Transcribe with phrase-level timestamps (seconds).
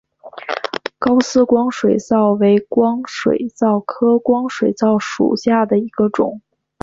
[0.97, 6.41] 高斯光水蚤为光水蚤科光水蚤属下的一个种。